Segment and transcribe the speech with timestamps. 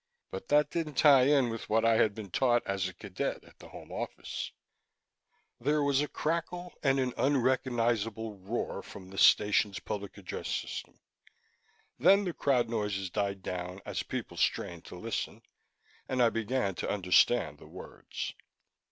[0.31, 3.59] But that didn't tie in with what I had been taught as a cadet at
[3.59, 4.51] the Home Office.
[5.59, 10.99] There was a crackle and an unrecognizable roar from the station's public address system.
[11.99, 15.43] Then the crowd noises died down as people strained to listen,
[16.09, 18.33] and I began to understand the words